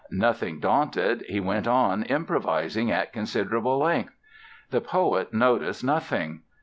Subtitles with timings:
[0.09, 4.15] Nothing daunted he went on improvising at considering length.
[4.71, 6.41] The poet noticed nothing!